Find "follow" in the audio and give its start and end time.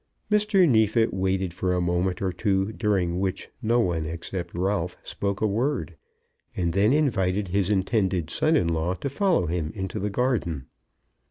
9.11-9.45